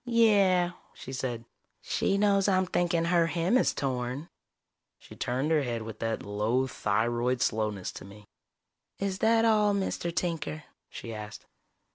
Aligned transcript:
"Yeah," 0.03 0.71
she 0.95 1.13
said. 1.13 1.45
"She 1.79 2.17
knows 2.17 2.47
I'm 2.47 2.65
thinking 2.65 3.05
her 3.05 3.27
hem 3.27 3.55
is 3.55 3.71
torn." 3.71 4.29
She 4.97 5.15
turned 5.15 5.51
her 5.51 5.61
head 5.61 5.83
with 5.83 5.99
that 5.99 6.23
low 6.23 6.65
thyroid 6.65 7.39
slowness 7.39 7.91
to 7.91 8.05
me. 8.05 8.25
"Is 8.97 9.19
that 9.19 9.45
all, 9.45 9.75
Mr. 9.75 10.09
Tinker?" 10.11 10.63
she 10.89 11.13
asked. 11.13 11.45